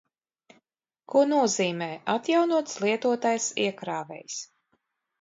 Ko 1.15 1.21
nozīmē 1.33 1.91
atjaunots 2.15 2.83
lietotais 2.87 3.49
iekrāvējs? 3.69 4.45